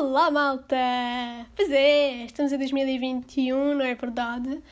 [0.00, 0.76] Olá, malta!
[1.54, 4.62] Pois é, estamos em 2021, não é verdade?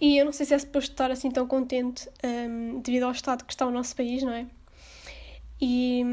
[0.00, 3.44] E eu não sei se é suposto estar assim tão contente um, devido ao estado
[3.44, 4.46] que está o nosso país, não é?
[5.60, 6.04] E,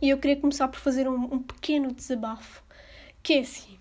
[0.00, 2.62] e eu queria começar por fazer um, um pequeno desabafo,
[3.24, 3.76] que é assim.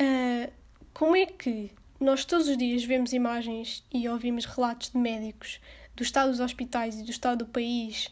[0.00, 0.50] Uh,
[0.94, 1.70] como é que
[2.00, 5.60] nós todos os dias vemos imagens e ouvimos relatos de médicos
[5.94, 8.10] do estado dos hospitais e do estado do país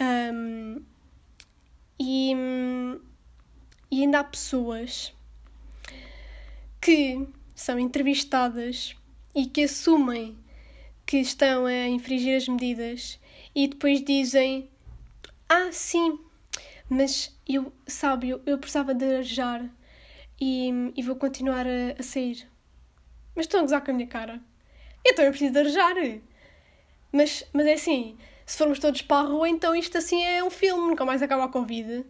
[0.00, 0.82] um,
[1.98, 2.32] e,
[3.90, 5.12] e ainda há pessoas
[6.80, 8.96] que são entrevistadas
[9.34, 10.36] e que assumem
[11.06, 13.20] que estão a infringir as medidas
[13.54, 14.68] e depois dizem:
[15.48, 16.18] Ah, sim,
[16.88, 19.64] mas eu, sabe, eu, eu precisava de arejar
[20.40, 22.46] e, e vou continuar a, a sair.
[23.34, 24.40] Mas estão a gozar com a minha cara.
[25.04, 25.94] Então eu preciso de arejar.
[27.12, 30.50] Mas, mas é assim, se formos todos para a rua, então isto assim é um
[30.50, 32.04] filme, nunca mais acaba a Covid.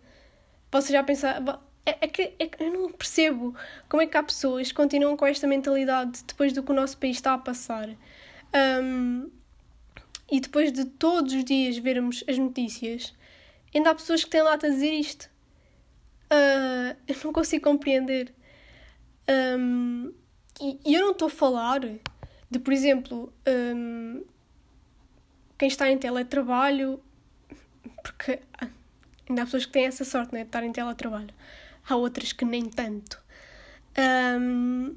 [0.70, 1.42] Posso já pensar.
[1.86, 3.54] É, é, que, é eu não percebo
[3.88, 6.96] como é que há pessoas que continuam com esta mentalidade depois do que o nosso
[6.98, 7.88] país está a passar.
[8.82, 9.30] Um,
[10.30, 13.14] e depois de todos os dias vermos as notícias,
[13.74, 15.30] ainda há pessoas que têm lá a dizer isto.
[16.24, 18.34] Uh, eu não consigo compreender.
[19.28, 20.12] Um,
[20.60, 21.80] e, e, eu não estou a falar
[22.50, 24.24] de, por exemplo, um,
[25.58, 27.00] quem está em teletrabalho,
[28.02, 28.40] porque
[29.28, 31.32] ainda há pessoas que têm essa sorte né, de estar em teletrabalho,
[31.88, 33.22] há outras que nem tanto.
[33.96, 34.96] Um,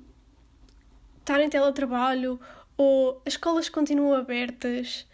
[1.20, 2.40] estar em teletrabalho
[2.78, 5.06] ou as escolas continuam abertas,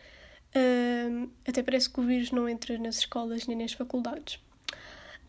[0.55, 4.39] um, até parece que o vírus não entra nas escolas nem nas faculdades.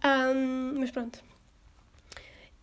[0.05, 1.23] Um, mas pronto.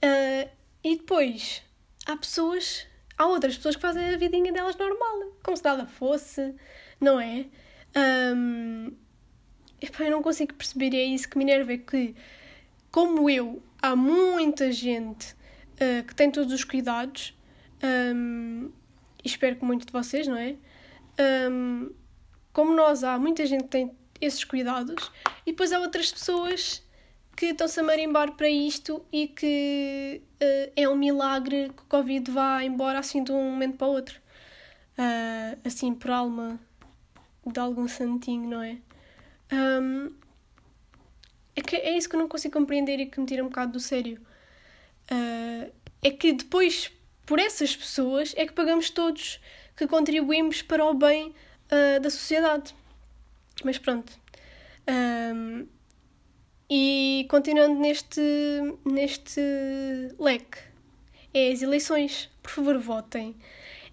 [0.03, 0.49] Uh,
[0.83, 1.63] e depois
[2.05, 2.85] há pessoas,
[3.21, 6.55] há outras pessoas que fazem a vidinha delas normal, como se nada fosse
[7.01, 7.47] não é?
[8.35, 8.93] Um,
[9.81, 12.15] epá, eu não consigo perceber, e é isso que me enerva, é que,
[12.91, 17.35] como eu, há muita gente uh, que tem todos os cuidados,
[17.83, 18.71] um,
[19.23, 20.55] e espero que muitos de vocês, não é?
[21.49, 21.91] Um,
[22.53, 23.91] como nós, há muita gente que tem
[24.21, 25.11] esses cuidados,
[25.45, 26.83] e depois há outras pessoas
[27.41, 32.29] que estão-se a marimbar para isto e que uh, é um milagre que o Covid
[32.29, 34.21] vá embora assim de um momento para o outro.
[34.91, 36.59] Uh, assim, por alma
[37.43, 38.77] de algum santinho, não é?
[39.51, 40.13] Um,
[41.55, 43.71] é, que é isso que eu não consigo compreender e que me tira um bocado
[43.71, 44.21] do sério.
[45.11, 46.91] Uh, é que depois,
[47.25, 49.41] por essas pessoas, é que pagamos todos,
[49.75, 51.33] que contribuímos para o bem
[52.01, 52.75] da sociedade.
[53.63, 54.11] Mas pronto.
[55.33, 55.65] Um,
[56.73, 58.21] e continuando neste,
[58.85, 59.41] neste
[60.17, 60.57] leque,
[61.33, 62.29] é as eleições.
[62.41, 63.35] Por favor, votem.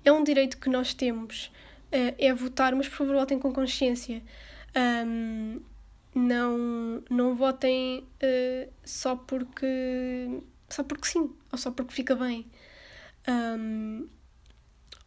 [0.05, 1.47] É um direito que nós temos
[1.93, 4.23] uh, é votar, mas por favor votem com consciência.
[5.05, 5.61] Um,
[6.15, 12.47] não, não votem uh, só porque só porque sim, ou só porque fica bem.
[13.27, 14.07] Um,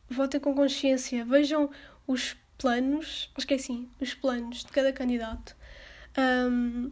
[0.10, 1.70] votem com consciência, vejam
[2.06, 5.56] os planos, acho que é assim, os planos de cada candidato.
[6.18, 6.92] Um,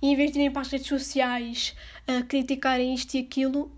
[0.00, 1.74] e em vez de irem para as redes sociais
[2.06, 3.70] a criticarem isto e aquilo,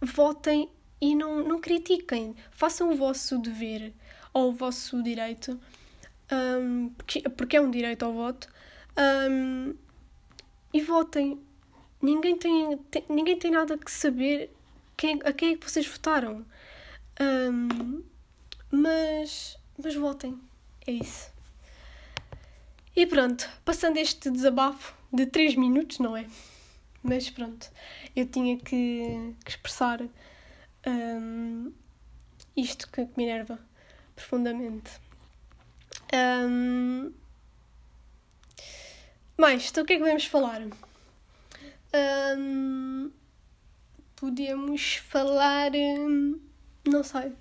[0.00, 0.68] votem
[1.00, 2.34] e não, não critiquem.
[2.50, 3.92] Façam o vosso dever
[4.32, 5.58] ao vosso direito,
[6.32, 8.48] um, porque, porque é um direito ao voto,
[9.30, 9.74] um,
[10.72, 11.40] e votem.
[12.00, 14.54] Ninguém tem, tem, ninguém tem nada que saber
[14.96, 16.44] quem, a quem é que vocês votaram.
[17.20, 18.02] Um,
[18.70, 20.38] mas, mas votem.
[20.86, 21.30] É isso.
[22.94, 26.26] E pronto, passando este desabafo de 3 minutos, não é?
[27.02, 27.70] Mas pronto,
[28.14, 30.00] eu tinha que, que expressar
[30.86, 31.72] um,
[32.56, 33.58] isto que me enerva
[34.14, 34.90] profundamente.
[36.12, 37.12] Um...
[39.36, 40.60] Mais, então o que é que podemos falar?
[42.36, 43.10] Um...
[44.16, 45.70] Podemos falar.
[46.84, 47.32] Não sei.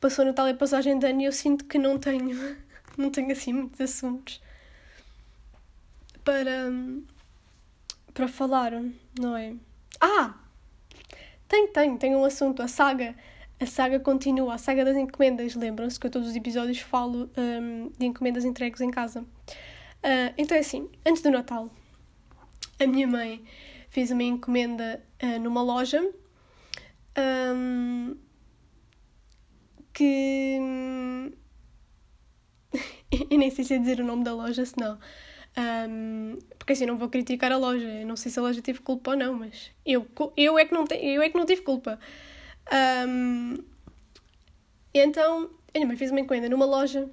[0.00, 2.62] Passou Natal e passagem de ano e eu sinto que não tenho.
[2.94, 4.38] Não tenho assim muitos assuntos
[6.24, 6.70] para.
[8.14, 8.72] para falar,
[9.18, 9.54] não é?
[10.00, 10.34] Ah!
[11.48, 13.14] Tenho, tenho, tenho um assunto, a saga
[13.62, 15.54] a saga continua, a saga das encomendas.
[15.54, 19.20] Lembram-se que eu todos os episódios falo um, de encomendas entregues em casa.
[19.20, 21.70] Uh, então é assim, antes do Natal,
[22.80, 23.44] a minha mãe
[23.88, 26.02] fez uma encomenda uh, numa loja
[27.16, 28.16] um,
[29.92, 30.58] que.
[33.30, 34.98] eu nem sei se é dizer o nome da loja, senão.
[35.56, 37.86] Um, porque assim, não vou criticar a loja.
[37.86, 40.06] Eu não sei se a loja teve culpa ou não, mas eu,
[40.36, 41.98] eu, é, que não te, eu é que não tive culpa.
[43.06, 43.56] Um,
[44.94, 47.08] então, a minha mãe fez uma encomenda numa loja.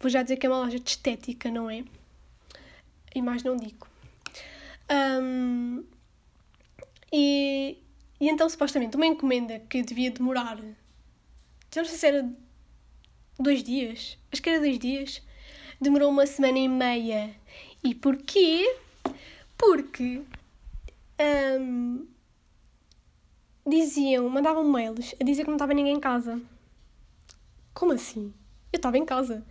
[0.00, 1.84] Vou já dizer que é uma loja de estética, não é?
[3.14, 3.88] E mais não digo.
[4.90, 5.84] Um,
[7.12, 7.78] e,
[8.20, 10.58] e então, supostamente, uma encomenda que devia demorar,
[11.74, 12.30] já não sei se era
[13.38, 15.22] dois dias, acho que era dois dias,
[15.80, 17.34] demorou uma semana e meia.
[17.82, 18.76] E porquê?
[19.56, 20.22] Porque
[21.60, 22.06] um,
[23.66, 26.40] diziam, mandavam mails a dizer que não estava ninguém em casa.
[27.74, 28.32] Como assim?
[28.72, 29.44] Eu estava em casa.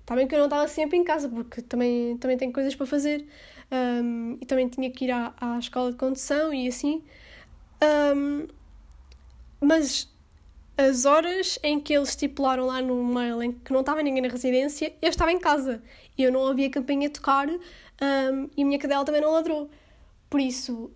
[0.00, 2.86] Está bem que eu não estava sempre em casa, porque também, também tenho coisas para
[2.86, 3.26] fazer
[3.72, 7.02] um, e também tinha que ir à, à escola de condução e assim.
[7.82, 8.46] Um,
[9.60, 10.13] mas
[10.76, 14.28] as horas em que eles estipularam lá no mail em que não estava ninguém na
[14.28, 15.82] residência, eu estava em casa
[16.22, 19.70] eu não ouvi a campainha tocar um, e a minha cadela também não ladrou.
[20.30, 20.90] Por isso.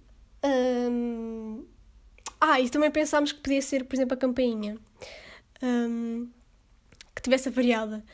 [0.45, 1.65] Um...
[2.41, 4.79] Ah, e também pensámos que podia ser, por exemplo, a campainha
[5.61, 6.29] um,
[7.15, 8.05] que tivesse variada.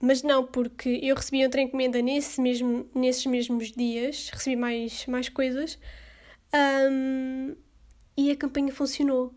[0.00, 5.28] Mas não, porque eu recebi outra encomenda nesse mesmo, nesses mesmos dias, recebi mais, mais
[5.28, 5.78] coisas
[6.90, 7.56] um,
[8.16, 9.34] e a campanha funcionou.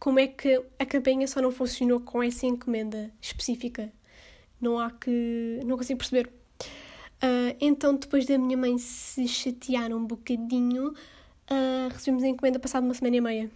[0.00, 3.92] Como é que a campanha só não funcionou com essa encomenda específica?
[4.58, 5.60] Não há que.
[5.66, 6.32] não consigo perceber.
[7.22, 12.86] Uh, então, depois da minha mãe se chatear um bocadinho, uh, recebemos a encomenda passada
[12.86, 13.50] uma semana e meia.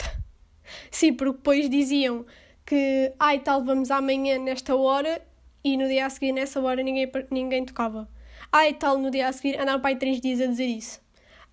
[0.90, 2.24] Sim, porque depois diziam
[2.64, 5.20] que, ai ah, tal, vamos amanhã nesta hora
[5.62, 8.08] e no dia a seguir, nessa hora, ninguém, ninguém tocava.
[8.50, 10.98] Ai ah, tal, no dia a seguir, andaram para aí três dias a dizer isso.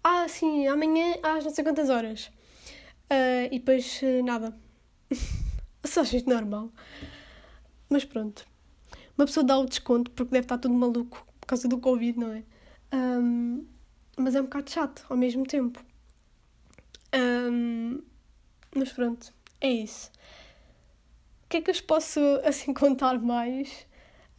[0.02, 2.31] Ah, sim, amanhã às não sei quantas horas.
[3.12, 4.57] Uh, e depois, nada.
[5.83, 6.71] Só gente normal.
[7.89, 8.45] Mas pronto
[9.18, 12.31] uma pessoa dá o desconto porque deve estar tudo maluco por causa do Covid, não
[12.31, 12.44] é?
[12.94, 13.65] Um,
[14.15, 15.83] mas é um bocado chato ao mesmo tempo.
[17.15, 18.01] Um,
[18.75, 20.12] mas pronto, é isso.
[21.45, 23.88] O que é que eu vos posso assim contar mais?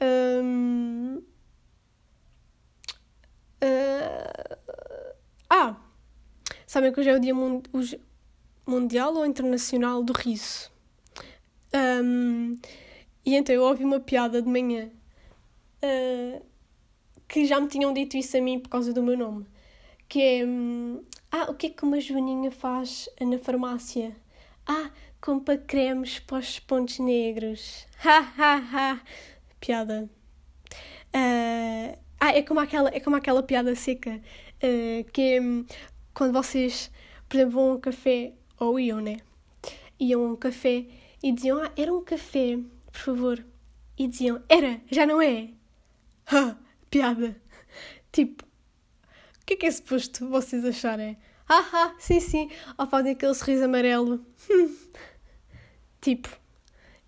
[0.00, 1.23] Um,
[3.62, 4.56] uh,
[5.50, 5.76] ah!
[6.67, 7.35] Sabem que hoje é o Dia
[8.69, 10.70] Mundial ou Internacional do Riso.
[11.75, 12.55] Um,
[13.25, 14.91] e então eu ouvi uma piada de manhã
[15.82, 16.43] uh,
[17.26, 19.47] que já me tinham dito isso a mim por causa do meu nome.
[20.06, 20.47] Que é.
[20.47, 24.15] Um, ah, o que é que uma joaninha faz na farmácia?
[24.67, 27.87] Ah, compra cremes para os pontos negros.
[28.05, 29.00] Ha, ha, ha.
[29.61, 30.09] Piada.
[31.09, 34.20] Uh, ah, é como aquela, é como aquela piada seca.
[34.62, 35.67] Uh, que é um,
[36.15, 36.91] quando vocês,
[37.29, 39.19] por exemplo, vão a um café, ou iam, né?
[39.99, 40.87] Iam a um café
[41.22, 42.58] e diziam, ah, era um café
[42.93, 43.44] por favor.
[43.96, 45.50] E diziam, era, já não é.
[46.31, 46.56] Ha,
[46.90, 47.40] piada.
[48.12, 51.16] Tipo, o que é que é suposto vocês acharem?
[51.49, 52.50] Ah, ah, sim, sim.
[52.76, 54.26] Ou fazem aquele sorriso amarelo.
[54.50, 54.76] Hum.
[56.02, 56.28] Tipo,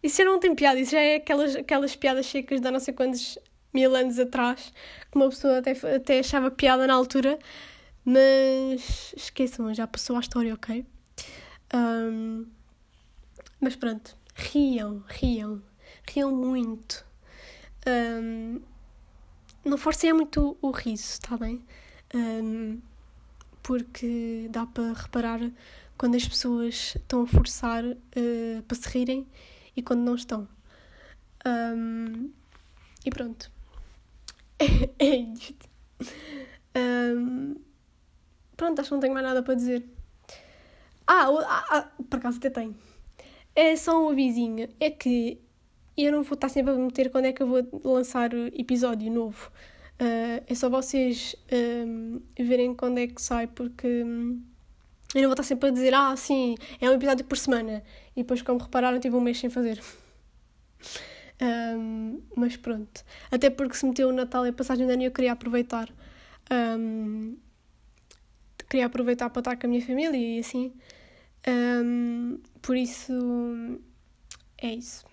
[0.03, 2.81] isso já não tem piada, isso já é aquelas, aquelas piadas secas de há não
[2.81, 3.39] sei quantos
[3.75, 4.73] mil anos atrás,
[5.11, 7.39] que uma pessoa até, até achava piada na altura,
[8.05, 10.85] mas esqueçam, já passou a história, ok?
[11.75, 12.47] Um,
[13.61, 15.63] mas pronto, riam, riam
[16.09, 17.05] riam muito.
[17.87, 18.61] Um,
[19.65, 21.65] não forcem muito o, riso, está bem?
[22.15, 22.81] Um,
[23.63, 25.41] porque dá para reparar
[25.97, 29.27] quando as pessoas estão a forçar uh, para se rirem
[29.77, 30.49] e quando não estão.
[31.47, 32.31] Um,
[33.05, 33.51] e pronto.
[34.59, 35.69] É, é isto.
[36.77, 37.57] Um,
[38.57, 39.87] pronto, acho que não tenho mais nada para dizer.
[41.13, 42.77] Ah, ah, ah por acaso até tenho.
[43.57, 44.69] É só um avisinho.
[44.79, 45.41] É que
[45.97, 49.51] eu não vou estar sempre a meter quando é que eu vou lançar episódio novo.
[50.01, 54.41] Uh, é só vocês um, verem quando é que sai, porque um,
[55.13, 57.83] eu não vou estar sempre a dizer, ah, sim, é um episódio por semana.
[58.15, 59.83] E depois, como repararam, tive um mês sem fazer.
[61.77, 63.05] um, mas pronto.
[63.33, 65.93] Até porque se meteu o Natal e a passagem de ano eu queria aproveitar.
[66.53, 67.37] Um,
[68.71, 70.73] queria aproveitar para estar com a minha família e assim.
[71.47, 73.13] Um, por isso,
[74.59, 75.05] é isso.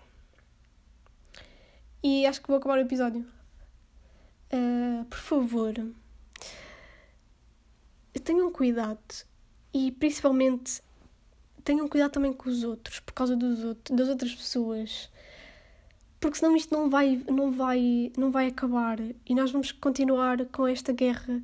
[2.04, 3.26] E acho que vou acabar o episódio.
[4.52, 5.74] Uh, por favor,
[8.28, 9.26] tenham cuidado
[9.74, 10.82] e principalmente
[11.64, 15.10] tenham cuidado também com os outros, por causa dos outros, das outras pessoas.
[16.20, 20.68] Porque senão isto não vai, não vai, não vai acabar e nós vamos continuar com
[20.68, 21.42] esta guerra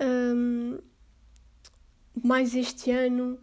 [0.00, 0.78] um,
[2.22, 3.38] mais este ano.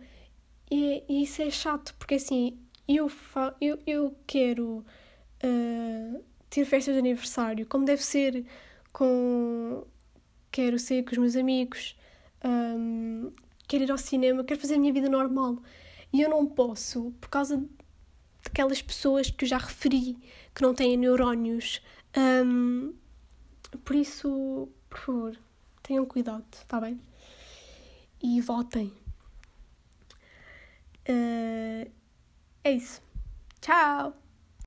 [0.70, 4.86] E, e, isso é chato, porque assim, eu, fa eu, eu quero
[5.44, 8.46] uh, ter festas de aniversário, como deve ser
[8.92, 9.86] com.
[10.52, 11.96] Quero ser com os meus amigos,
[12.44, 13.32] um,
[13.68, 15.60] quero ir ao cinema, quero fazer a minha vida normal.
[16.12, 17.64] E eu não posso, por causa
[18.44, 20.18] daquelas pessoas que eu já referi,
[20.56, 21.82] que não têm neurónios.
[22.18, 22.96] Um,
[23.86, 25.38] por isso, por favor,
[25.90, 27.02] Tenham cuidado, está bem?
[28.22, 28.94] E votem.
[31.10, 31.90] Uh,
[32.64, 33.02] é isso.
[33.60, 34.14] Tchau!